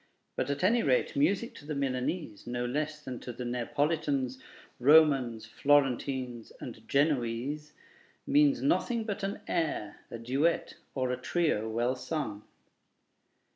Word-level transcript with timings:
But 0.35 0.49
at 0.49 0.63
any 0.63 0.81
rate, 0.81 1.15
music 1.15 1.53
to 1.57 1.65
the 1.67 1.75
Milanese, 1.75 2.47
no 2.47 2.65
less 2.65 3.03
than 3.05 3.19
to 3.19 3.31
the 3.31 3.45
Neapolitans, 3.45 4.39
Romans, 4.79 5.45
Florentines, 5.45 6.51
and 6.59 6.81
Genoese, 6.89 7.73
means 8.25 8.63
nothing 8.63 9.03
but 9.03 9.21
an 9.21 9.41
air, 9.47 10.01
a 10.09 10.17
duet, 10.17 10.73
or 10.95 11.11
a 11.11 11.17
trio, 11.17 11.69
well 11.69 11.95
sung. 11.95 12.41